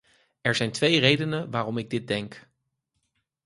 Er 0.41 0.55
zijn 0.55 0.71
twee 0.71 0.99
redenen 0.99 1.51
waarom 1.51 1.77
ik 1.77 1.89
dit 1.89 2.07
denk. 2.07 2.47